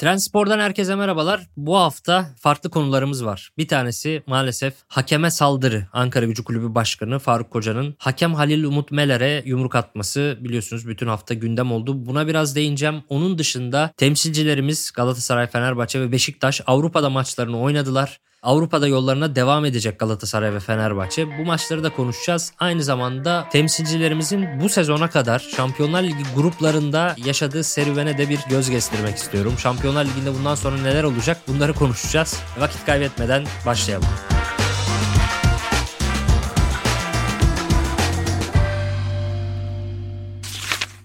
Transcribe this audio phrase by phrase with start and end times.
[0.00, 1.46] Transpor'dan herkese merhabalar.
[1.56, 3.50] Bu hafta farklı konularımız var.
[3.58, 5.86] Bir tanesi maalesef hakeme saldırı.
[5.92, 11.34] Ankara Gücü Kulübü Başkanı Faruk Koca'nın hakem Halil Umut Meler'e yumruk atması biliyorsunuz bütün hafta
[11.34, 12.06] gündem oldu.
[12.06, 13.02] Buna biraz değineceğim.
[13.08, 18.20] Onun dışında temsilcilerimiz Galatasaray, Fenerbahçe ve Beşiktaş Avrupa'da maçlarını oynadılar.
[18.42, 21.38] Avrupa'da yollarına devam edecek Galatasaray ve Fenerbahçe.
[21.38, 22.52] Bu maçları da konuşacağız.
[22.58, 29.16] Aynı zamanda temsilcilerimizin bu sezona kadar Şampiyonlar Ligi gruplarında yaşadığı serüvene de bir göz gezdirmek
[29.16, 29.54] istiyorum.
[29.58, 32.40] Şampiyonlar Ligi'nde bundan sonra neler olacak bunları konuşacağız.
[32.58, 34.08] Vakit kaybetmeden başlayalım.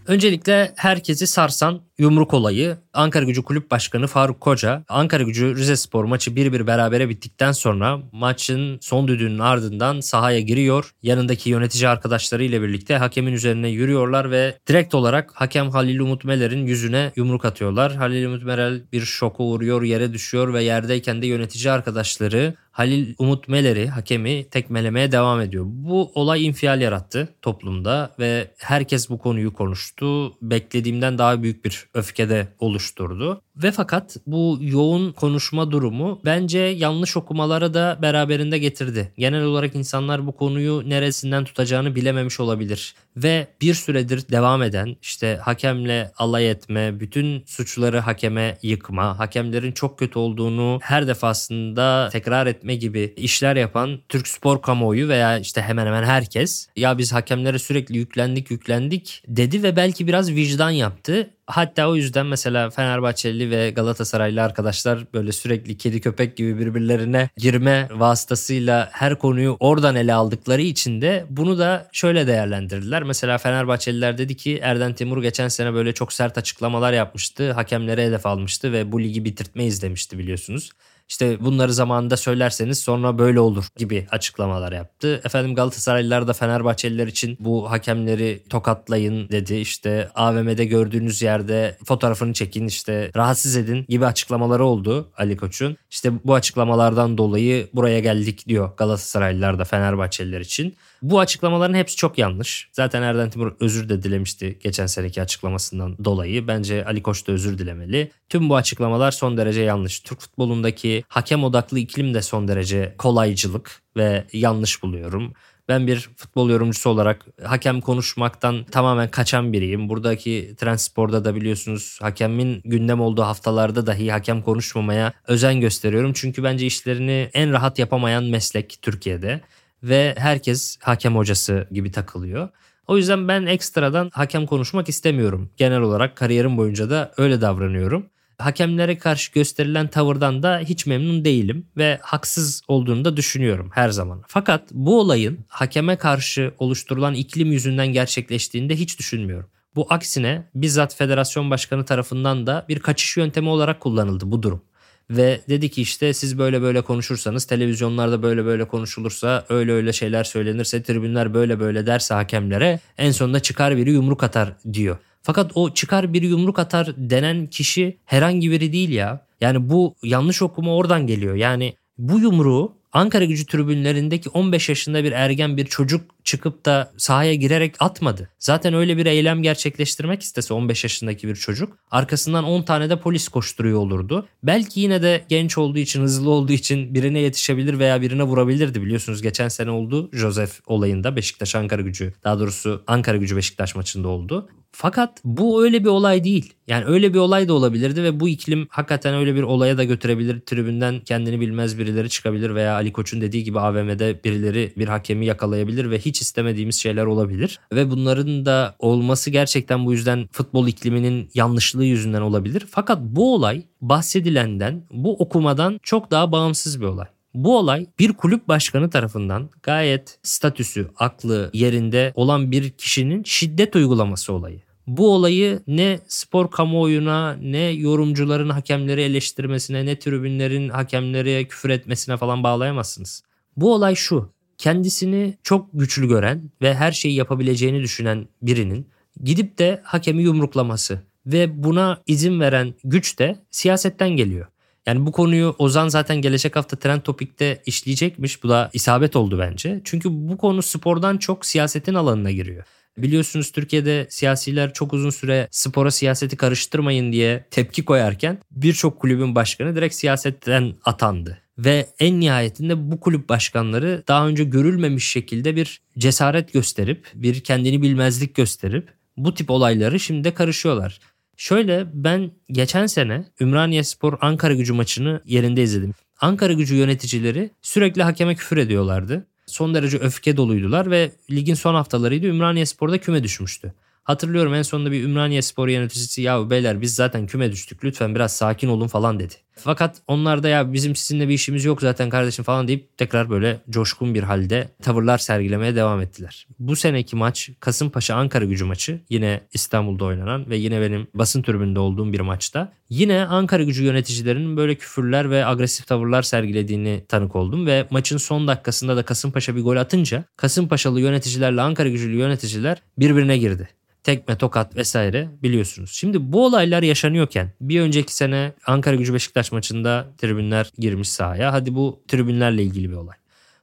[0.08, 6.06] Öncelikle herkesi sarsan yumruk olayı Ankara Gücü Kulüp Başkanı Faruk Koca Ankara Gücü Rize Spor
[6.06, 10.92] maçı 1-1 berabere bittikten sonra maçın son düdüğünün ardından sahaya giriyor.
[11.03, 17.11] Yanındaki yönetici arkadaşlarıyla birlikte hakemin üzerine yürüyorlar ve direkt olarak hakem Halil Umut Meler'in yüzüne
[17.16, 17.95] yumruk atıyorlar.
[17.95, 23.47] Halil Umut Meler bir şoku uğruyor, yere düşüyor ve yerdeyken de yönetici arkadaşları Halil Umut
[23.47, 25.65] Meler'i hakemi tekmelemeye devam ediyor.
[25.67, 30.33] Bu olay infial yarattı toplumda ve herkes bu konuyu konuştu.
[30.41, 33.41] Beklediğimden daha büyük bir öfkede oluşturdu.
[33.64, 39.11] Ve fakat bu yoğun konuşma durumu bence yanlış okumalara da beraberinde getirdi.
[39.17, 42.95] Genel olarak insanlar bu konuyu neresinden tutacağını bilememiş olabilir.
[43.17, 49.99] Ve bir süredir devam eden işte hakemle alay etme, bütün suçları hakeme yıkma, hakemlerin çok
[49.99, 55.86] kötü olduğunu her defasında tekrar etme gibi işler yapan Türk spor kamuoyu veya işte hemen
[55.86, 61.30] hemen herkes ya biz hakemlere sürekli yüklendik yüklendik dedi ve belki biraz vicdan yaptı.
[61.48, 67.88] Hatta o yüzden mesela Fenerbahçeli ve Galatasaraylı arkadaşlar böyle sürekli kedi köpek gibi birbirlerine girme
[67.92, 73.04] vasıtasıyla her konuyu oradan ele aldıkları için de bunu da şöyle değerlendirdiler.
[73.04, 77.52] Mesela Fenerbahçeliler dedi ki Erden Timur geçen sene böyle çok sert açıklamalar yapmıştı.
[77.52, 80.72] Hakemlere hedef almıştı ve bu ligi bitirtmeyiz demişti biliyorsunuz.
[81.10, 85.21] İşte bunları zamanında söylerseniz sonra böyle olur gibi açıklamalar yaptı.
[85.23, 89.55] Efendim Galatasaraylılar da Fenerbahçeliler için bu hakemleri tokatlayın dedi.
[89.55, 95.77] İşte AVM'de gördüğünüz yerde fotoğrafını çekin işte rahatsız edin gibi açıklamaları oldu Ali Koç'un.
[95.92, 100.76] İşte bu açıklamalardan dolayı buraya geldik diyor Galatasaraylılar da Fenerbahçeliler için.
[101.02, 102.70] Bu açıklamaların hepsi çok yanlış.
[102.72, 106.48] Zaten Erden Timur özür de dilemişti geçen seneki açıklamasından dolayı.
[106.48, 108.11] Bence Ali Koç da özür dilemeli.
[108.30, 110.00] Tüm bu açıklamalar son derece yanlış.
[110.00, 115.33] Türk futbolundaki hakem odaklı iklim de son derece kolaycılık ve yanlış buluyorum.
[115.67, 119.89] Ben bir futbol yorumcusu olarak hakem konuşmaktan tamamen kaçan biriyim.
[119.89, 126.14] Buradaki Transpor'da da biliyorsunuz hakemin gündem olduğu haftalarda dahi hakem konuşmamaya özen gösteriyorum.
[126.14, 129.42] Çünkü bence işlerini en rahat yapamayan meslek Türkiye'de
[129.83, 132.50] ve herkes hakem hocası gibi takılıyor.
[132.88, 135.50] O yüzden ben ekstradan hakem konuşmak istemiyorum.
[135.57, 138.09] Genel olarak kariyerim boyunca da öyle davranıyorum.
[138.38, 144.24] Hakemlere karşı gösterilen tavırdan da hiç memnun değilim ve haksız olduğunu da düşünüyorum her zaman.
[144.27, 149.50] Fakat bu olayın hakeme karşı oluşturulan iklim yüzünden gerçekleştiğini de hiç düşünmüyorum.
[149.75, 154.62] Bu aksine bizzat federasyon başkanı tarafından da bir kaçış yöntemi olarak kullanıldı bu durum
[155.10, 160.24] ve dedi ki işte siz böyle böyle konuşursanız televizyonlarda böyle böyle konuşulursa öyle öyle şeyler
[160.24, 164.98] söylenirse tribünler böyle böyle derse hakemlere en sonunda çıkar biri yumruk atar diyor.
[165.21, 169.25] Fakat o çıkar biri yumruk atar denen kişi herhangi biri değil ya.
[169.42, 171.36] Yani bu yanlış okuma oradan geliyor.
[171.36, 177.33] Yani bu yumruğu Ankara gücü tribünlerindeki 15 yaşında bir ergen bir çocuk çıkıp da sahaya
[177.33, 178.30] girerek atmadı.
[178.39, 183.27] Zaten öyle bir eylem gerçekleştirmek istese 15 yaşındaki bir çocuk arkasından 10 tane de polis
[183.27, 184.27] koşturuyor olurdu.
[184.44, 189.21] Belki yine de genç olduğu için hızlı olduğu için birine yetişebilir veya birine vurabilirdi biliyorsunuz
[189.21, 194.50] geçen sene oldu Joseph olayında Beşiktaş Ankara gücü daha doğrusu Ankara gücü Beşiktaş maçında oldu.
[194.77, 196.54] Fakat bu öyle bir olay değil.
[196.68, 200.39] Yani öyle bir olay da olabilirdi ve bu iklim hakikaten öyle bir olaya da götürebilir.
[200.39, 205.92] Tribünden kendini bilmez birileri çıkabilir veya Ali Koç'un dediği gibi AVM'de birileri bir hakemi yakalayabilir
[205.92, 207.60] ve hiç istemediğimiz şeyler olabilir.
[207.74, 212.66] Ve bunların da olması gerçekten bu yüzden futbol ikliminin yanlışlığı yüzünden olabilir.
[212.69, 217.14] Fakat bu olay bahsedilenden, bu okumadan çok daha bağımsız bir olay.
[217.35, 224.33] Bu olay bir kulüp başkanı tarafından gayet statüsü, aklı yerinde olan bir kişinin şiddet uygulaması
[224.33, 224.61] olayı.
[224.87, 232.43] Bu olayı ne spor kamuoyuna ne yorumcuların hakemleri eleştirmesine ne tribünlerin hakemlere küfür etmesine falan
[232.43, 233.23] bağlayamazsınız.
[233.57, 234.33] Bu olay şu.
[234.57, 238.88] Kendisini çok güçlü gören ve her şeyi yapabileceğini düşünen birinin
[239.23, 244.47] gidip de hakemi yumruklaması ve buna izin veren güç de siyasetten geliyor.
[244.85, 248.43] Yani bu konuyu Ozan zaten gelecek hafta Trend Topik'te işleyecekmiş.
[248.43, 249.81] Bu da isabet oldu bence.
[249.83, 252.63] Çünkü bu konu spordan çok siyasetin alanına giriyor.
[252.97, 259.75] Biliyorsunuz Türkiye'de siyasiler çok uzun süre spora siyaseti karıştırmayın diye tepki koyarken birçok kulübün başkanı
[259.75, 261.38] direkt siyasetten atandı.
[261.57, 267.81] Ve en nihayetinde bu kulüp başkanları daha önce görülmemiş şekilde bir cesaret gösterip, bir kendini
[267.81, 270.99] bilmezlik gösterip bu tip olayları şimdi de karışıyorlar.
[271.37, 275.93] Şöyle ben geçen sene Ümraniye Spor Ankara gücü maçını yerinde izledim.
[276.21, 279.27] Ankara gücü yöneticileri sürekli hakeme küfür ediyorlardı.
[279.45, 283.73] Son derece öfke doluydular ve ligin son haftalarıydı Ümraniye Spor'da küme düşmüştü.
[284.03, 288.35] Hatırlıyorum en sonunda bir Ümraniye Spor yöneticisi ya beyler biz zaten küme düştük lütfen biraz
[288.35, 289.33] sakin olun falan dedi.
[289.55, 293.59] Fakat onlar da ya bizim sizinle bir işimiz yok zaten kardeşim falan deyip tekrar böyle
[293.69, 296.47] coşkun bir halde tavırlar sergilemeye devam ettiler.
[296.59, 301.79] Bu seneki maç Kasımpaşa Ankara gücü maçı yine İstanbul'da oynanan ve yine benim basın tribünde
[301.79, 302.73] olduğum bir maçta.
[302.89, 308.47] Yine Ankara gücü yöneticilerinin böyle küfürler ve agresif tavırlar sergilediğini tanık oldum ve maçın son
[308.47, 313.69] dakikasında da Kasımpaşa bir gol atınca Kasımpaşalı yöneticilerle Ankara gücülü yöneticiler birbirine girdi
[314.05, 315.91] tekme, tokat vesaire biliyorsunuz.
[315.93, 321.53] Şimdi bu olaylar yaşanıyorken bir önceki sene Ankara Gücü Beşiktaş maçında tribünler girmiş sahaya.
[321.53, 323.15] Hadi bu tribünlerle ilgili bir olay.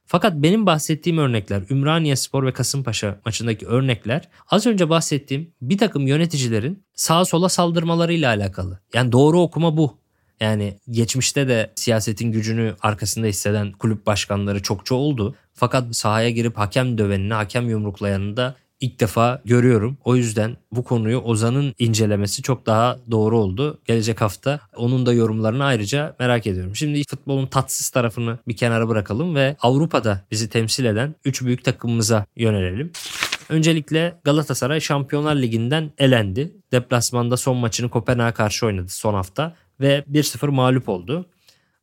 [0.05, 6.07] Fakat benim bahsettiğim örnekler Ümraniye Spor ve Kasımpaşa maçındaki örnekler az önce bahsettiğim bir takım
[6.07, 8.79] yöneticilerin sağa sola saldırmalarıyla alakalı.
[8.93, 9.97] Yani doğru okuma bu.
[10.39, 15.35] Yani geçmişte de siyasetin gücünü arkasında hisseden kulüp başkanları çokça oldu.
[15.53, 19.97] Fakat sahaya girip hakem dövenini, hakem yumruklayanını da ilk defa görüyorum.
[20.03, 23.79] O yüzden bu konuyu Ozan'ın incelemesi çok daha doğru oldu.
[23.85, 26.75] Gelecek hafta onun da yorumlarını ayrıca merak ediyorum.
[26.75, 32.25] Şimdi futbolun tatsız tarafını bir kenara bırakalım ve Avrupa'da bizi temsil eden 3 büyük takımımıza
[32.35, 32.91] yönelelim.
[33.49, 36.51] Öncelikle Galatasaray Şampiyonlar Ligi'nden elendi.
[36.71, 41.25] Deplasmanda son maçını Kopenhag'a karşı oynadı son hafta ve 1-0 mağlup oldu.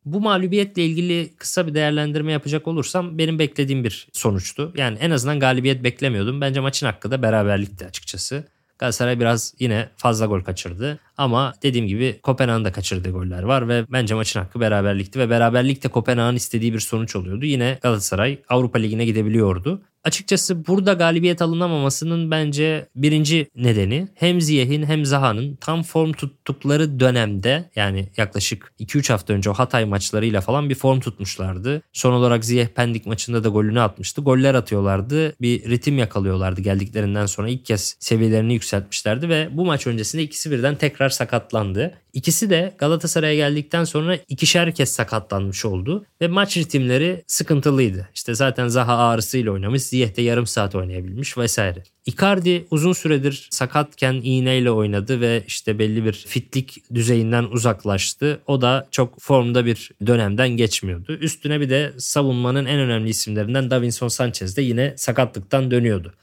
[0.04, 4.72] Bu mağlubiyetle ilgili kısa bir değerlendirme yapacak olursam benim beklediğim bir sonuçtu.
[4.76, 6.40] Yani en azından galibiyet beklemiyordum.
[6.40, 8.44] Bence maçın hakkı da beraberlikti açıkçası.
[8.78, 11.00] Galatasaray biraz yine fazla gol kaçırdı.
[11.20, 15.88] Ama dediğim gibi Kopenhag'ın da kaçırdığı goller var ve bence maçın hakkı beraberlikti ve beraberlikte
[15.88, 17.44] Kopenhag'ın istediği bir sonuç oluyordu.
[17.44, 19.82] Yine Galatasaray Avrupa Ligi'ne gidebiliyordu.
[20.04, 27.70] Açıkçası burada galibiyet alınamamasının bence birinci nedeni hem Ziyeh'in hem Zaha'nın tam form tuttukları dönemde
[27.76, 31.82] yani yaklaşık 2-3 hafta önce o Hatay maçlarıyla falan bir form tutmuşlardı.
[31.92, 34.22] Son olarak Ziyeh Pendik maçında da golünü atmıştı.
[34.22, 35.34] Goller atıyorlardı.
[35.40, 40.74] Bir ritim yakalıyorlardı geldiklerinden sonra ilk kez seviyelerini yükseltmişlerdi ve bu maç öncesinde ikisi birden
[40.74, 41.94] tekrar sakatlandı.
[42.12, 48.08] İkisi de Galatasaray'a geldikten sonra ikişer kez sakatlanmış oldu ve maç ritimleri sıkıntılıydı.
[48.14, 51.82] İşte zaten Zaha ağrısıyla oynamış, Ziyeh de yarım saat oynayabilmiş vesaire.
[52.06, 58.40] Icardi uzun süredir sakatken iğneyle oynadı ve işte belli bir fitlik düzeyinden uzaklaştı.
[58.46, 61.12] O da çok formda bir dönemden geçmiyordu.
[61.12, 66.14] Üstüne bir de savunmanın en önemli isimlerinden Davinson Sanchez de yine sakatlıktan dönüyordu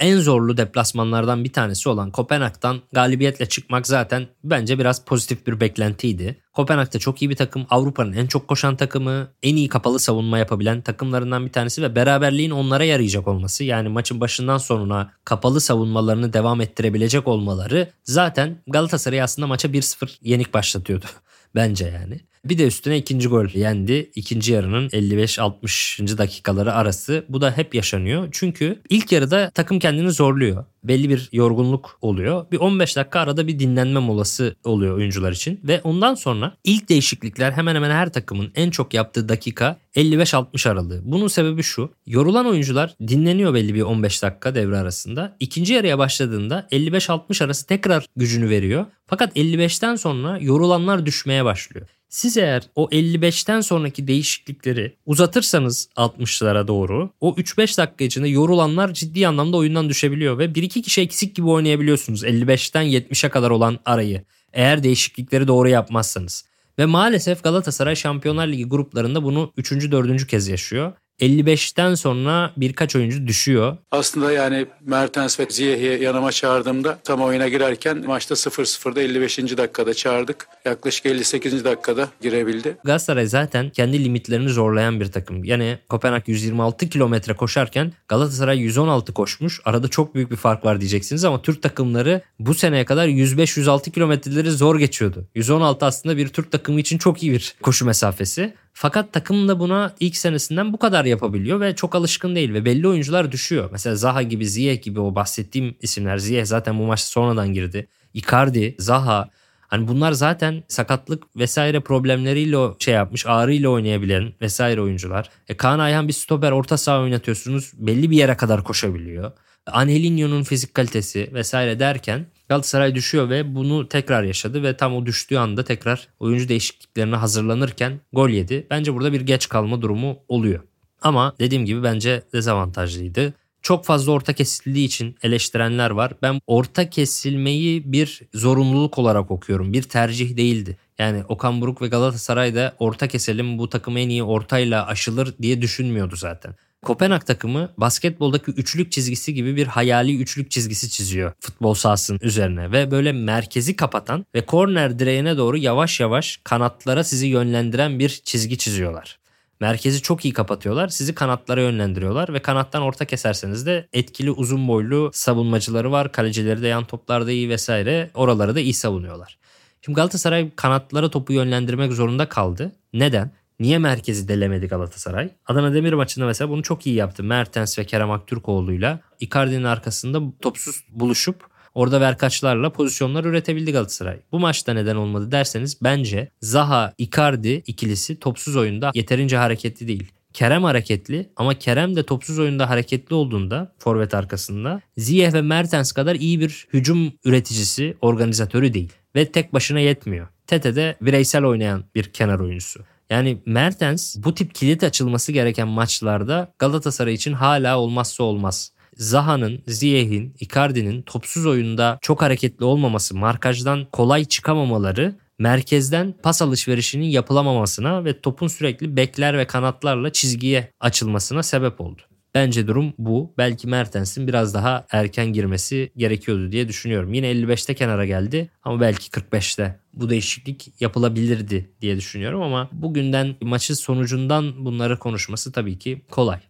[0.00, 6.36] en zorlu deplasmanlardan bir tanesi olan Kopenhag'dan galibiyetle çıkmak zaten bence biraz pozitif bir beklentiydi.
[6.52, 7.66] Kopenhag da çok iyi bir takım.
[7.70, 12.50] Avrupa'nın en çok koşan takımı, en iyi kapalı savunma yapabilen takımlarından bir tanesi ve beraberliğin
[12.50, 19.46] onlara yarayacak olması yani maçın başından sonuna kapalı savunmalarını devam ettirebilecek olmaları zaten Galatasaray'ı aslında
[19.46, 21.06] maça 1-0 yenik başlatıyordu
[21.54, 22.20] bence yani.
[22.48, 24.10] Bir de üstüne ikinci gol yendi.
[24.14, 26.18] İkinci yarının 55-60.
[26.18, 27.24] dakikaları arası.
[27.28, 28.28] Bu da hep yaşanıyor.
[28.32, 30.64] Çünkü ilk yarıda takım kendini zorluyor.
[30.84, 32.46] Belli bir yorgunluk oluyor.
[32.52, 35.60] Bir 15 dakika arada bir dinlenme molası oluyor oyuncular için.
[35.64, 41.00] Ve ondan sonra ilk değişiklikler hemen hemen her takımın en çok yaptığı dakika 55-60 aralığı.
[41.04, 41.90] Bunun sebebi şu.
[42.06, 45.36] Yorulan oyuncular dinleniyor belli bir 15 dakika devre arasında.
[45.40, 48.86] İkinci yarıya başladığında 55-60 arası tekrar gücünü veriyor.
[49.06, 51.86] Fakat 55'ten sonra yorulanlar düşmeye başlıyor.
[52.08, 59.28] Siz eğer o 55'ten sonraki değişiklikleri uzatırsanız 60'lara doğru o 3-5 dakika içinde yorulanlar ciddi
[59.28, 64.82] anlamda oyundan düşebiliyor ve 1-2 kişi eksik gibi oynayabiliyorsunuz 55'ten 70'e kadar olan arayı eğer
[64.82, 66.44] değişiklikleri doğru yapmazsanız.
[66.78, 69.72] Ve maalesef Galatasaray Şampiyonlar Ligi gruplarında bunu 3.
[69.72, 70.26] 4.
[70.26, 70.92] kez yaşıyor.
[71.20, 73.76] 55'ten sonra birkaç oyuncu düşüyor.
[73.90, 79.38] Aslında yani Mertens ve Ziyeh'i yanıma çağırdığımda tam oyuna girerken maçta 0-0'da 55.
[79.38, 80.48] dakikada çağırdık.
[80.64, 81.64] Yaklaşık 58.
[81.64, 82.76] dakikada girebildi.
[82.84, 85.44] Galatasaray zaten kendi limitlerini zorlayan bir takım.
[85.44, 89.60] Yani Kopenhag 126 kilometre koşarken Galatasaray 116 koşmuş.
[89.64, 94.50] Arada çok büyük bir fark var diyeceksiniz ama Türk takımları bu seneye kadar 105-106 kilometreleri
[94.50, 95.28] zor geçiyordu.
[95.34, 98.54] 116 aslında bir Türk takımı için çok iyi bir koşu mesafesi.
[98.78, 102.88] Fakat takım da buna ilk senesinden bu kadar yapabiliyor ve çok alışkın değil ve belli
[102.88, 103.68] oyuncular düşüyor.
[103.72, 106.18] Mesela Zaha gibi, Ziyech gibi o bahsettiğim isimler.
[106.18, 107.88] Ziyech zaten bu maçta sonradan girdi.
[108.14, 109.28] Icardi, Zaha
[109.68, 115.30] Hani bunlar zaten sakatlık vesaire problemleriyle şey yapmış, ağrıyla oynayabilen vesaire oyuncular.
[115.48, 117.72] E Kaan Ayhan bir stoper orta saha oynatıyorsunuz.
[117.74, 119.32] Belli bir yere kadar koşabiliyor.
[119.66, 125.36] Angelinho'nun fizik kalitesi vesaire derken Galatasaray düşüyor ve bunu tekrar yaşadı ve tam o düştüğü
[125.36, 128.66] anda tekrar oyuncu değişikliklerine hazırlanırken gol yedi.
[128.70, 130.62] Bence burada bir geç kalma durumu oluyor.
[131.02, 133.34] Ama dediğim gibi bence dezavantajlıydı.
[133.62, 136.12] Çok fazla orta kesildiği için eleştirenler var.
[136.22, 139.72] Ben orta kesilmeyi bir zorunluluk olarak okuyorum.
[139.72, 140.76] Bir tercih değildi.
[140.98, 145.62] Yani Okan Buruk ve Galatasaray da orta keselim bu takım en iyi ortayla aşılır diye
[145.62, 146.54] düşünmüyordu zaten.
[146.86, 152.90] Kopenhag takımı basketboldaki üçlük çizgisi gibi bir hayali üçlük çizgisi çiziyor futbol sahasının üzerine ve
[152.90, 159.18] böyle merkezi kapatan ve korner direğine doğru yavaş yavaş kanatlara sizi yönlendiren bir çizgi çiziyorlar.
[159.60, 160.88] Merkezi çok iyi kapatıyorlar.
[160.88, 166.12] Sizi kanatlara yönlendiriyorlar ve kanattan orta keserseniz de etkili uzun boylu savunmacıları var.
[166.12, 168.10] Kalecileri de yan toplarda iyi vesaire.
[168.14, 169.38] Oraları da iyi savunuyorlar.
[169.82, 172.72] Şimdi Galatasaray kanatlara topu yönlendirmek zorunda kaldı.
[172.92, 173.30] Neden?
[173.60, 175.30] Niye merkezi delemedi Galatasaray?
[175.46, 177.24] Adana Demir maçında mesela bunu çok iyi yaptı.
[177.24, 184.20] Mertens ve Kerem Aktürkoğlu'yla Icardi'nin arkasında topsuz buluşup orada verkaçlarla pozisyonlar üretebildi Galatasaray.
[184.32, 190.12] Bu maçta neden olmadı derseniz bence Zaha Icardi ikilisi topsuz oyunda yeterince hareketli değil.
[190.32, 196.14] Kerem hareketli ama Kerem de topsuz oyunda hareketli olduğunda forvet arkasında Ziyeh ve Mertens kadar
[196.14, 198.92] iyi bir hücum üreticisi, organizatörü değil.
[199.14, 200.28] Ve tek başına yetmiyor.
[200.46, 202.84] Tete de bireysel oynayan bir kenar oyuncusu.
[203.10, 208.72] Yani Mertens bu tip kilit açılması gereken maçlarda Galatasaray için hala olmazsa olmaz.
[208.96, 218.04] Zaha'nın, Ziyeh'in, Icardi'nin topsuz oyunda çok hareketli olmaması, markajdan kolay çıkamamaları merkezden pas alışverişinin yapılamamasına
[218.04, 222.02] ve topun sürekli bekler ve kanatlarla çizgiye açılmasına sebep oldu.
[222.36, 223.34] Bence durum bu.
[223.38, 227.14] Belki Mertens'in biraz daha erken girmesi gerekiyordu diye düşünüyorum.
[227.14, 233.76] Yine 55'te kenara geldi ama belki 45'te bu değişiklik yapılabilirdi diye düşünüyorum ama bugünden maçı
[233.76, 236.40] sonucundan bunları konuşması tabii ki kolay.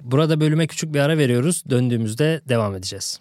[0.00, 1.62] Burada bölüme küçük bir ara veriyoruz.
[1.70, 3.20] Döndüğümüzde devam edeceğiz.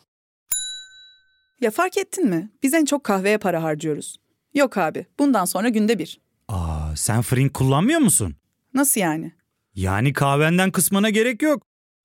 [1.61, 2.49] Ya fark ettin mi?
[2.63, 4.17] Biz en çok kahveye para harcıyoruz.
[4.53, 6.19] Yok abi, bundan sonra günde bir.
[6.47, 8.35] Aa, sen Frink kullanmıyor musun?
[8.73, 9.31] Nasıl yani?
[9.75, 11.72] Yani kahvenden kısmına gerek yok.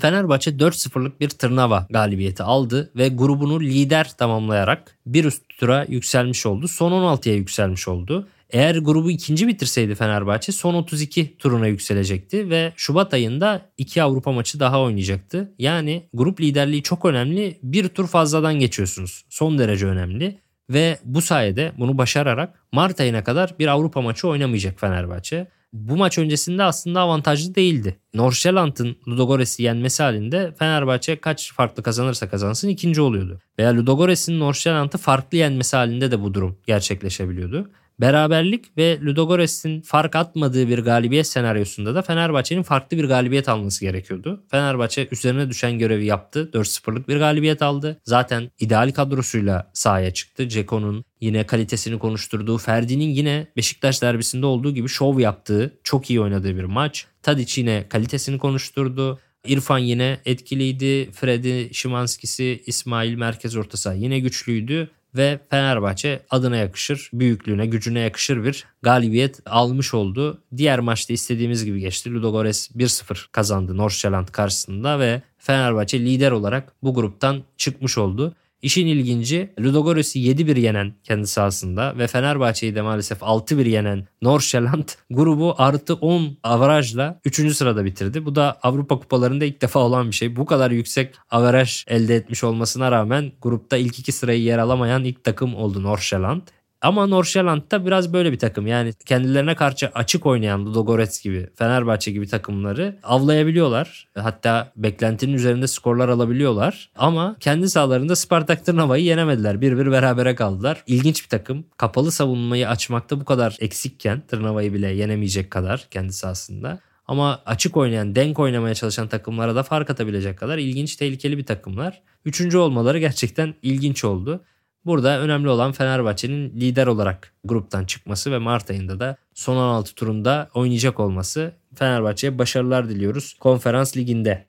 [0.00, 6.68] Fenerbahçe 4-0'lık bir tırnava galibiyeti aldı ve grubunu lider tamamlayarak bir üst tura yükselmiş oldu.
[6.68, 8.28] Son 16'ya yükselmiş oldu.
[8.50, 14.60] Eğer grubu ikinci bitirseydi Fenerbahçe son 32 turuna yükselecekti ve Şubat ayında iki Avrupa maçı
[14.60, 15.52] daha oynayacaktı.
[15.58, 17.58] Yani grup liderliği çok önemli.
[17.62, 19.24] Bir tur fazladan geçiyorsunuz.
[19.28, 20.38] Son derece önemli.
[20.70, 25.46] Ve bu sayede bunu başararak Mart ayına kadar bir Avrupa maçı oynamayacak Fenerbahçe.
[25.72, 27.96] Bu maç öncesinde aslında avantajlı değildi.
[28.14, 33.40] Norşelant'ın Ludogores'i yenmesi halinde Fenerbahçe kaç farklı kazanırsa kazansın ikinci oluyordu.
[33.58, 37.70] Veya Ludogorets'in Norşelant'ı farklı yenmesi halinde de bu durum gerçekleşebiliyordu.
[38.00, 44.44] Beraberlik ve Ludogorets'in fark atmadığı bir galibiyet senaryosunda da Fenerbahçe'nin farklı bir galibiyet alması gerekiyordu.
[44.50, 46.50] Fenerbahçe üzerine düşen görevi yaptı.
[46.52, 48.00] 4-0'lık bir galibiyet aldı.
[48.04, 50.48] Zaten ideal kadrosuyla sahaya çıktı.
[50.48, 56.56] Ceko'nun yine kalitesini konuşturduğu, Ferdi'nin yine Beşiktaş derbisinde olduğu gibi şov yaptığı, çok iyi oynadığı
[56.56, 57.06] bir maç.
[57.22, 59.18] Tadic yine kalitesini konuşturdu.
[59.46, 61.12] İrfan yine etkiliydi.
[61.12, 64.90] Freddy, Şimanski'si, İsmail merkez ortası yine güçlüydü.
[65.16, 70.42] Ve Fenerbahçe adına yakışır, büyüklüğüne, gücüne yakışır bir galibiyet almış oldu.
[70.56, 72.14] Diğer maçta istediğimiz gibi geçti.
[72.14, 78.34] Ludogorets 1-0 kazandı Nordsjælland karşısında ve Fenerbahçe lider olarak bu gruptan çıkmış oldu.
[78.62, 85.54] İşin ilginci Ludogorets'i 7-1 yenen kendi sahasında ve Fenerbahçe'yi de maalesef 6-1 yenen Nordsjælland grubu
[85.58, 87.56] artı 10 avarajla 3.
[87.56, 88.26] sırada bitirdi.
[88.26, 90.36] Bu da Avrupa kupalarında ilk defa olan bir şey.
[90.36, 95.24] Bu kadar yüksek avaraj elde etmiş olmasına rağmen grupta ilk iki sırayı yer alamayan ilk
[95.24, 96.42] takım oldu Nordsjælland.
[96.82, 98.66] Ama Nordsjælland da biraz böyle bir takım.
[98.66, 104.08] Yani kendilerine karşı açık oynayan Ludogorets gibi, Fenerbahçe gibi takımları avlayabiliyorlar.
[104.14, 106.90] Hatta beklentinin üzerinde skorlar alabiliyorlar.
[106.96, 109.54] Ama kendi sahalarında Spartak Tırnava'yı yenemediler.
[109.54, 110.82] 1-1 berabere kaldılar.
[110.86, 111.64] İlginç bir takım.
[111.76, 116.80] Kapalı savunmayı açmakta bu kadar eksikken Tırnava'yı bile yenemeyecek kadar kendi sahasında.
[117.06, 122.02] Ama açık oynayan, denk oynamaya çalışan takımlara da fark atabilecek kadar ilginç, tehlikeli bir takımlar.
[122.24, 124.44] Üçüncü olmaları gerçekten ilginç oldu.
[124.86, 130.48] Burada önemli olan Fenerbahçe'nin lider olarak gruptan çıkması ve Mart ayında da son 16 turunda
[130.54, 131.52] oynayacak olması.
[131.74, 134.44] Fenerbahçe'ye başarılar diliyoruz konferans liginde.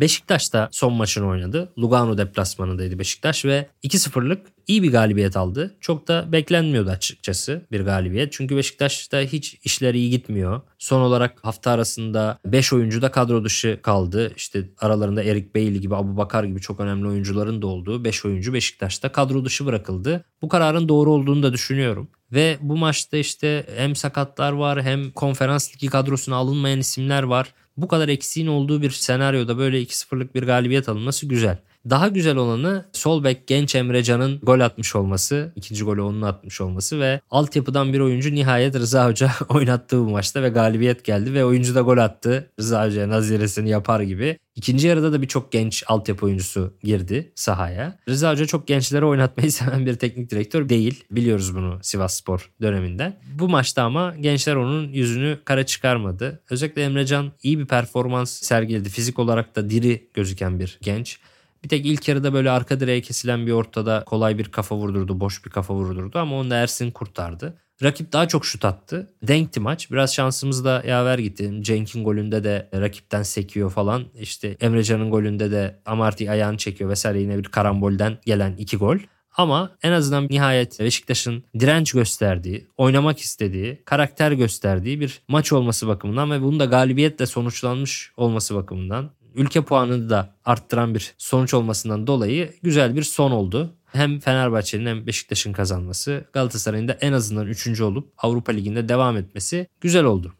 [0.00, 1.72] Beşiktaş da son maçını oynadı.
[1.78, 5.76] Lugano deplasmanındaydı Beşiktaş ve 2-0'lık iyi bir galibiyet aldı.
[5.80, 8.32] Çok da beklenmiyordu açıkçası bir galibiyet.
[8.32, 10.60] Çünkü Beşiktaş'ta hiç işler iyi gitmiyor.
[10.78, 14.32] Son olarak hafta arasında 5 oyuncu da kadro dışı kaldı.
[14.36, 18.52] İşte aralarında Erik Bailey gibi, Abu Bakar gibi çok önemli oyuncuların da olduğu 5 oyuncu
[18.52, 20.24] Beşiktaş'ta kadro dışı bırakıldı.
[20.42, 22.08] Bu kararın doğru olduğunu da düşünüyorum.
[22.32, 27.54] Ve bu maçta işte hem sakatlar var hem konferans ligi kadrosuna alınmayan isimler var.
[27.76, 31.58] Bu kadar eksiğin olduğu bir senaryoda böyle 2-0'lık bir galibiyet alınması güzel.
[31.90, 37.00] Daha güzel olanı sol bek genç Emrecan'ın gol atmış olması, ikinci golü onun atmış olması
[37.00, 41.74] ve altyapıdan bir oyuncu nihayet Rıza Hoca oynattığı bu maçta ve galibiyet geldi ve oyuncu
[41.74, 42.50] da gol attı.
[42.60, 44.38] Rıza Hoca naziresini yapar gibi.
[44.54, 47.98] İkinci yarıda da birçok genç altyapı oyuncusu girdi sahaya.
[48.08, 51.04] Rıza Hoca çok gençleri oynatmayı seven bir teknik direktör değil.
[51.10, 53.16] Biliyoruz bunu Sivas Spor döneminden.
[53.38, 56.42] Bu maçta ama gençler onun yüzünü kara çıkarmadı.
[56.50, 58.88] Özellikle Emrecan iyi bir performans sergiledi.
[58.88, 61.18] Fizik olarak da diri gözüken bir genç.
[61.66, 65.44] Bir tek ilk yarıda böyle arka direğe kesilen bir ortada kolay bir kafa vurdurdu, boş
[65.44, 67.58] bir kafa vurdurdu ama onu Ersin kurtardı.
[67.82, 69.10] Rakip daha çok şut attı.
[69.22, 69.90] Denkti maç.
[69.90, 71.52] Biraz şansımız da yaver gitti.
[71.60, 74.04] Cenk'in golünde de rakipten sekiyor falan.
[74.20, 78.96] İşte Emrecan'ın golünde de Amarty ayağını çekiyor vesaire yine bir karambolden gelen iki gol.
[79.36, 86.30] Ama en azından nihayet Beşiktaş'ın direnç gösterdiği, oynamak istediği, karakter gösterdiği bir maç olması bakımından
[86.30, 92.52] ve bunun da galibiyetle sonuçlanmış olması bakımından ülke puanını da arttıran bir sonuç olmasından dolayı
[92.62, 93.74] güzel bir son oldu.
[93.92, 97.80] Hem Fenerbahçe'nin hem Beşiktaş'ın kazanması Galatasaray'ın da en azından 3.
[97.80, 100.34] olup Avrupa Ligi'nde devam etmesi güzel oldu.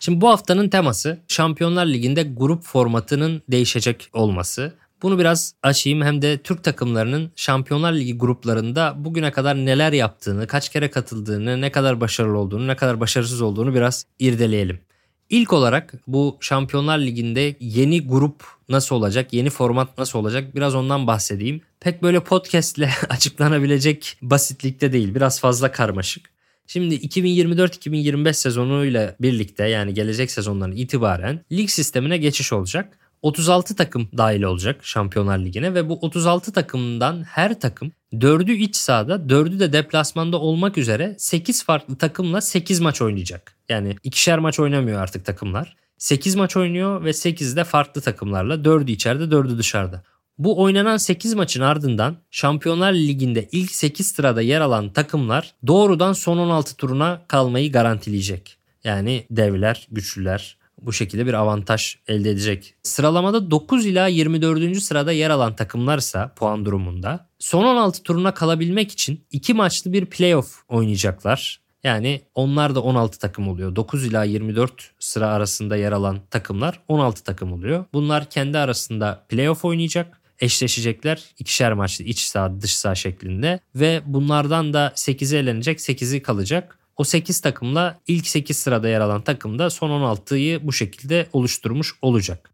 [0.00, 4.74] Şimdi bu haftanın teması Şampiyonlar Ligi'nde grup formatının değişecek olması.
[5.02, 10.68] Bunu biraz açayım hem de Türk takımlarının Şampiyonlar Ligi gruplarında bugüne kadar neler yaptığını, kaç
[10.68, 14.80] kere katıldığını, ne kadar başarılı olduğunu, ne kadar başarısız olduğunu biraz irdeleyelim.
[15.32, 21.06] İlk olarak bu Şampiyonlar Ligi'nde yeni grup nasıl olacak, yeni format nasıl olacak biraz ondan
[21.06, 21.60] bahsedeyim.
[21.80, 26.30] Pek böyle podcastle açıklanabilecek basitlikte değil, biraz fazla karmaşık.
[26.66, 32.98] Şimdi 2024-2025 sezonuyla birlikte yani gelecek sezonların itibaren lig sistemine geçiş olacak.
[33.22, 39.14] 36 takım dahil olacak Şampiyonlar Ligi'ne ve bu 36 takımdan her takım 4'ü iç sahada
[39.14, 43.56] 4'ü de deplasmanda olmak üzere 8 farklı takımla 8 maç oynayacak.
[43.68, 45.76] Yani ikişer maç oynamıyor artık takımlar.
[45.98, 50.02] 8 maç oynuyor ve 8 de farklı takımlarla 4'ü içeride 4'ü dışarıda.
[50.38, 56.38] Bu oynanan 8 maçın ardından Şampiyonlar Ligi'nde ilk 8 sırada yer alan takımlar doğrudan son
[56.38, 58.58] 16 turuna kalmayı garantileyecek.
[58.84, 62.74] Yani devler, güçlüler, bu şekilde bir avantaj elde edecek.
[62.82, 64.82] Sıralamada 9 ila 24.
[64.82, 70.62] sırada yer alan takımlarsa puan durumunda son 16 turuna kalabilmek için 2 maçlı bir playoff
[70.68, 71.62] oynayacaklar.
[71.84, 73.76] Yani onlar da 16 takım oluyor.
[73.76, 77.84] 9 ila 24 sıra arasında yer alan takımlar 16 takım oluyor.
[77.92, 81.24] Bunlar kendi arasında playoff oynayacak eşleşecekler.
[81.38, 86.78] ikişer maçlı iç saha dış saha şeklinde ve bunlardan da 8'i elenecek 8'i kalacak.
[86.96, 91.94] O 8 takımla ilk 8 sırada yer alan takım da son 16'yı bu şekilde oluşturmuş
[92.02, 92.50] olacak.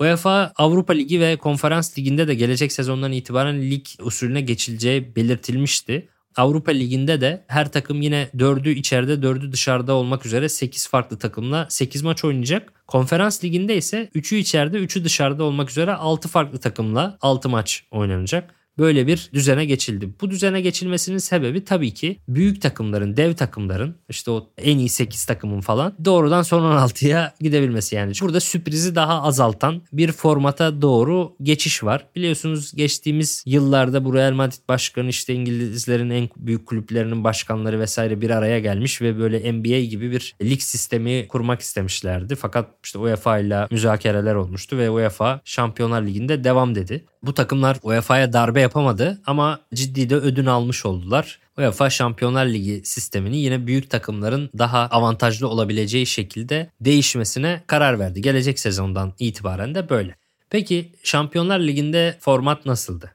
[0.00, 6.08] UEFA Avrupa Ligi ve Konferans Ligi'nde de gelecek sezondan itibaren lig usulüne geçileceği belirtilmişti.
[6.36, 11.66] Avrupa Ligi'nde de her takım yine 4'ü içeride 4'ü dışarıda olmak üzere 8 farklı takımla
[11.70, 12.72] 8 maç oynayacak.
[12.86, 18.54] Konferans Ligi'nde ise 3'ü içeride 3'ü dışarıda olmak üzere 6 farklı takımla 6 maç oynanacak.
[18.78, 20.10] Böyle bir düzene geçildi.
[20.20, 25.24] Bu düzene geçilmesinin sebebi tabii ki büyük takımların, dev takımların işte o en iyi 8
[25.24, 28.12] takımın falan doğrudan son 16'ya gidebilmesi yani.
[28.20, 32.06] Burada sürprizi daha azaltan bir formata doğru geçiş var.
[32.16, 38.30] Biliyorsunuz geçtiğimiz yıllarda bu Real Madrid başkanı işte İngilizlerin en büyük kulüplerinin başkanları vesaire bir
[38.30, 42.36] araya gelmiş ve böyle NBA gibi bir lig sistemi kurmak istemişlerdi.
[42.36, 47.04] Fakat işte UEFA ile müzakereler olmuştu ve UEFA Şampiyonlar Ligi'nde devam dedi.
[47.22, 51.38] Bu takımlar UEFA'ya darbe yapamadı ama ciddi de ödün almış oldular.
[51.58, 58.22] UEFA Şampiyonlar Ligi sistemini yine büyük takımların daha avantajlı olabileceği şekilde değişmesine karar verdi.
[58.22, 60.16] Gelecek sezondan itibaren de böyle.
[60.50, 63.10] Peki Şampiyonlar Ligi'nde format nasıldı?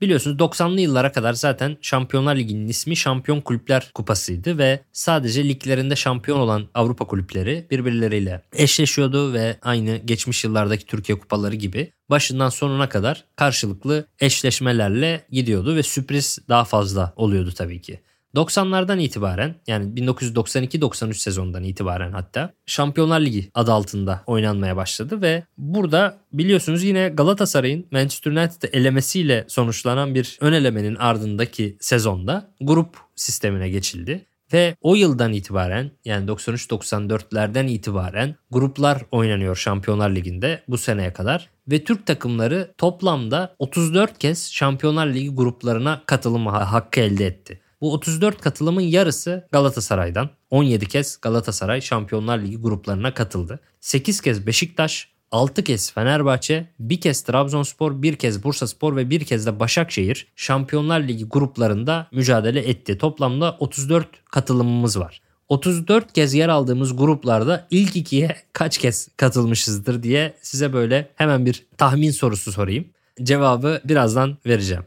[0.00, 6.38] Biliyorsunuz 90'lı yıllara kadar zaten Şampiyonlar Ligi'nin ismi Şampiyon Kulüpler Kupası'ydı ve sadece liglerinde şampiyon
[6.38, 13.24] olan Avrupa kulüpleri birbirleriyle eşleşiyordu ve aynı geçmiş yıllardaki Türkiye kupaları gibi başından sonuna kadar
[13.36, 18.00] karşılıklı eşleşmelerle gidiyordu ve sürpriz daha fazla oluyordu tabii ki.
[18.34, 26.18] 90'lardan itibaren yani 1992-93 sezonundan itibaren hatta Şampiyonlar Ligi adı altında oynanmaya başladı ve burada
[26.32, 34.26] biliyorsunuz yine Galatasaray'ın Manchester United'ı elemesiyle sonuçlanan bir ön elemenin ardındaki sezonda grup sistemine geçildi.
[34.52, 41.48] Ve o yıldan itibaren yani 93-94'lerden itibaren gruplar oynanıyor Şampiyonlar Ligi'nde bu seneye kadar.
[41.68, 47.60] Ve Türk takımları toplamda 34 kez Şampiyonlar Ligi gruplarına katılım hakkı elde etti.
[47.80, 50.30] Bu 34 katılımın yarısı Galatasaray'dan.
[50.50, 53.60] 17 kez Galatasaray Şampiyonlar Ligi gruplarına katıldı.
[53.80, 59.46] 8 kez Beşiktaş, 6 kez Fenerbahçe, bir kez Trabzonspor, bir kez Bursaspor ve bir kez
[59.46, 62.98] de Başakşehir Şampiyonlar Ligi gruplarında mücadele etti.
[62.98, 65.20] Toplamda 34 katılımımız var.
[65.48, 71.66] 34 kez yer aldığımız gruplarda ilk ikiye kaç kez katılmışızdır diye size böyle hemen bir
[71.78, 72.84] tahmin sorusu sorayım.
[73.22, 74.84] Cevabı birazdan vereceğim.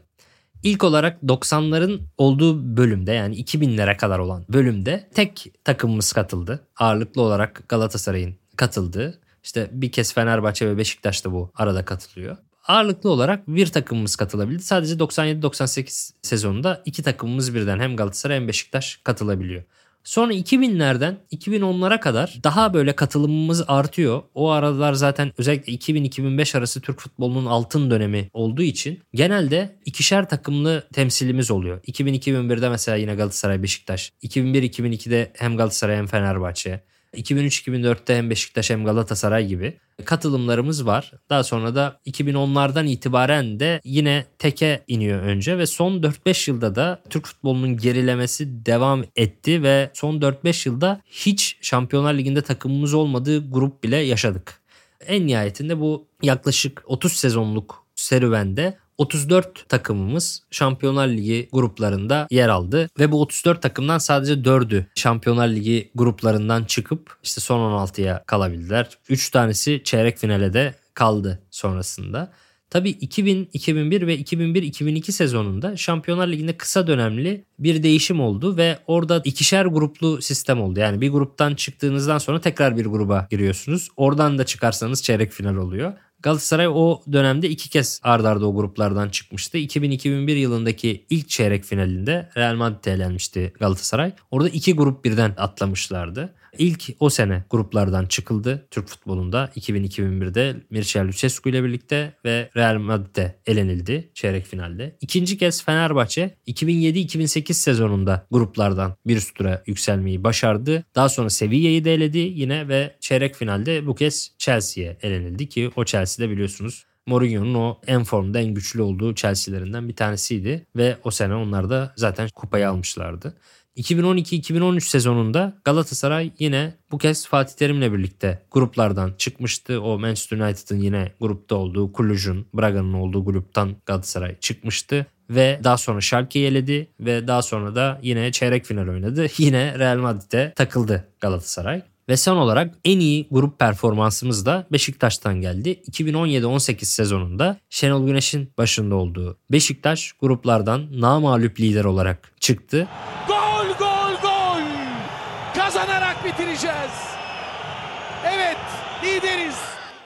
[0.64, 6.66] İlk olarak 90'ların olduğu bölümde yani 2000'lere kadar olan bölümde tek takımımız katıldı.
[6.76, 9.18] Ağırlıklı olarak Galatasaray'ın katıldığı.
[9.42, 12.36] İşte bir kez Fenerbahçe ve Beşiktaş da bu arada katılıyor.
[12.68, 14.62] Ağırlıklı olarak bir takımımız katılabildi.
[14.62, 19.62] Sadece 97-98 sezonunda iki takımımız birden hem Galatasaray hem Beşiktaş katılabiliyor.
[20.04, 24.22] Sonra 2000'lerden 2010'lara kadar daha böyle katılımımız artıyor.
[24.34, 30.88] O aralar zaten özellikle 2000-2005 arası Türk futbolunun altın dönemi olduğu için genelde ikişer takımlı
[30.92, 31.80] temsilimiz oluyor.
[31.82, 34.12] 2000-2001'de mesela yine Galatasaray Beşiktaş.
[34.22, 36.84] 2001-2002'de hem Galatasaray hem Fenerbahçe.
[37.14, 41.12] 2003-2004'te hem Beşiktaş hem Galatasaray gibi katılımlarımız var.
[41.30, 47.02] Daha sonra da 2010'lardan itibaren de yine teke iniyor önce ve son 4-5 yılda da
[47.10, 53.84] Türk futbolunun gerilemesi devam etti ve son 4-5 yılda hiç Şampiyonlar Ligi'nde takımımız olmadığı grup
[53.84, 54.60] bile yaşadık.
[55.06, 63.12] En nihayetinde bu yaklaşık 30 sezonluk serüvende 34 takımımız Şampiyonlar Ligi gruplarında yer aldı ve
[63.12, 68.98] bu 34 takımdan sadece 4'ü Şampiyonlar Ligi gruplarından çıkıp işte son 16'ya kalabildiler.
[69.08, 72.32] 3 tanesi çeyrek finale de kaldı sonrasında.
[72.70, 79.22] Tabii 2000, 2001 ve 2001-2002 sezonunda Şampiyonlar Ligi'nde kısa dönemli bir değişim oldu ve orada
[79.24, 80.80] ikişer gruplu sistem oldu.
[80.80, 83.88] Yani bir gruptan çıktığınızdan sonra tekrar bir gruba giriyorsunuz.
[83.96, 85.92] Oradan da çıkarsanız çeyrek final oluyor.
[86.24, 89.58] Galatasaray o dönemde iki kez ard arda o gruplardan çıkmıştı.
[89.58, 94.12] 2000-2001 yılındaki ilk çeyrek finalinde Real Madrid'e elenmişti Galatasaray.
[94.30, 96.34] Orada iki grup birden atlamışlardı.
[96.58, 103.38] İlk o sene gruplardan çıkıldı Türk futbolunda 2000-2001'de Mircea Lucescu ile birlikte ve Real Madrid'de
[103.46, 104.96] elenildi çeyrek finalde.
[105.00, 110.84] İkinci kez Fenerbahçe 2007-2008 sezonunda gruplardan bir üst tura yükselmeyi başardı.
[110.94, 115.84] Daha sonra Sevilla'yı da eledi yine ve çeyrek finalde bu kez Chelsea'ye elenildi ki o
[115.84, 121.34] Chelsea'de biliyorsunuz Mourinho'nun o en formda en güçlü olduğu Chelsea'lerinden bir tanesiydi ve o sene
[121.34, 123.34] onlar da zaten kupayı almışlardı.
[123.76, 129.80] 2012-2013 sezonunda Galatasaray yine bu kez Fatih Terim'le birlikte gruplardan çıkmıştı.
[129.80, 135.06] O Manchester United'ın yine grupta olduğu Kuluj'un, Braga'nın olduğu gruptan Galatasaray çıkmıştı.
[135.30, 139.26] Ve daha sonra Schalke'yi eledi ve daha sonra da yine çeyrek final oynadı.
[139.38, 141.82] Yine Real Madrid'e takıldı Galatasaray.
[142.08, 145.82] Ve son olarak en iyi grup performansımız da Beşiktaş'tan geldi.
[145.90, 152.88] 2017-18 sezonunda Şenol Güneş'in başında olduğu Beşiktaş gruplardan namalup lider olarak çıktı.
[153.28, 153.43] Gol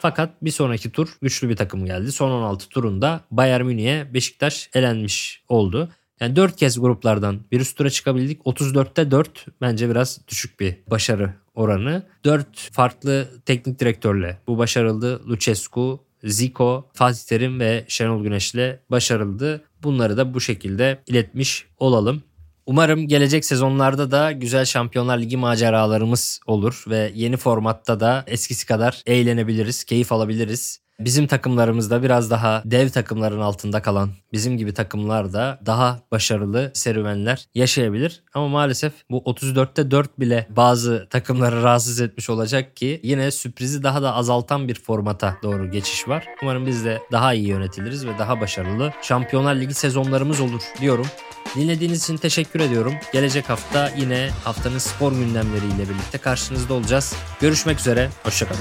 [0.08, 2.12] Fakat bir sonraki tur güçlü bir takım geldi.
[2.12, 5.88] Son 16 turunda Bayern Münih'e Beşiktaş elenmiş oldu.
[6.20, 8.40] Yani 4 kez gruplardan bir üst tura çıkabildik.
[8.42, 12.02] 34'te 4 bence biraz düşük bir başarı oranı.
[12.24, 15.28] 4 farklı teknik direktörle bu başarıldı.
[15.28, 19.64] Lucescu, Zico, Fatih Terim ve Şenol Güneş'le başarıldı.
[19.82, 22.22] Bunları da bu şekilde iletmiş olalım.
[22.68, 29.02] Umarım gelecek sezonlarda da güzel Şampiyonlar Ligi maceralarımız olur ve yeni formatta da eskisi kadar
[29.06, 30.80] eğlenebiliriz, keyif alabiliriz.
[31.00, 37.48] Bizim takımlarımızda biraz daha dev takımların altında kalan bizim gibi takımlar da daha başarılı serüvenler
[37.54, 38.22] yaşayabilir.
[38.34, 44.02] Ama maalesef bu 34'te 4 bile bazı takımları rahatsız etmiş olacak ki yine sürprizi daha
[44.02, 46.26] da azaltan bir formata doğru geçiş var.
[46.42, 51.06] Umarım biz de daha iyi yönetiliriz ve daha başarılı Şampiyonlar Ligi sezonlarımız olur diyorum.
[51.54, 52.94] Dinlediğiniz için teşekkür ediyorum.
[53.12, 57.14] Gelecek hafta yine haftanın spor gündemleriyle birlikte karşınızda olacağız.
[57.40, 58.60] Görüşmek üzere, hoşçakalın.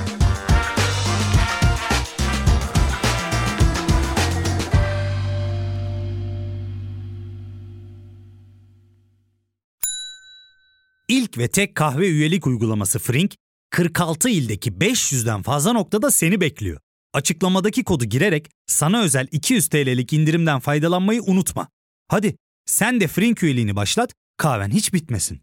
[11.08, 13.36] İlk ve tek kahve üyelik uygulaması Frink,
[13.70, 16.80] 46 ildeki 500'den fazla noktada seni bekliyor.
[17.14, 21.68] Açıklamadaki kodu girerek sana özel 200 TL'lik indirimden faydalanmayı unutma.
[22.08, 22.36] Hadi
[22.68, 25.40] sen de Frink üyeliğini başlat, kahven hiç bitmesin.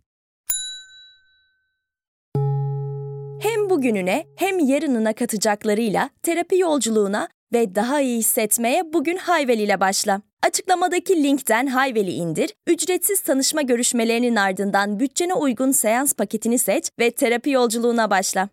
[3.40, 10.22] Hem bugününe hem yarınına katacaklarıyla terapi yolculuğuna ve daha iyi hissetmeye bugün Hayvel ile başla.
[10.42, 17.50] Açıklamadaki linkten Hayvel'i indir, ücretsiz tanışma görüşmelerinin ardından bütçene uygun seans paketini seç ve terapi
[17.50, 18.48] yolculuğuna başla.